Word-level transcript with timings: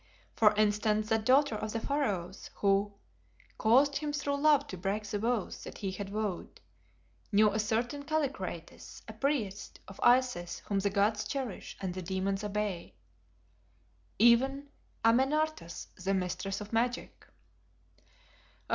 For 0.35 0.55
instance 0.55 1.09
that 1.09 1.27
daughter 1.27 1.53
of 1.53 1.73
the 1.73 1.79
Pharaohs 1.79 2.49
who 2.55 2.95
"caused 3.59 3.97
him 3.97 4.11
through 4.11 4.37
love 4.41 4.65
to 4.69 4.75
break 4.75 5.03
the 5.05 5.19
vows 5.19 5.63
that 5.63 5.77
he 5.77 5.91
had 5.91 6.09
vowed" 6.09 6.59
knew 7.31 7.51
a 7.51 7.59
certain 7.59 8.01
Kallikrates, 8.01 9.03
a 9.07 9.13
priest 9.13 9.79
of 9.87 9.99
"Isis 10.01 10.63
whom 10.65 10.79
the 10.79 10.89
gods 10.89 11.27
cherish 11.27 11.77
and 11.79 11.93
the 11.93 12.01
demons 12.01 12.43
obey;" 12.43 12.95
even 14.17 14.69
Amenartas, 15.05 15.89
the 16.03 16.15
mistress 16.15 16.59
of 16.61 16.73
magic. 16.73 17.27